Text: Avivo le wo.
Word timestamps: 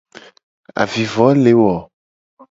Avivo 0.83 1.27
le 1.43 1.53
wo. 1.59 1.73